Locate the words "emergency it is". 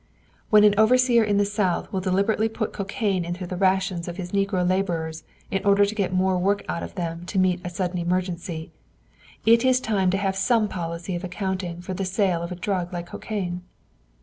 7.99-9.79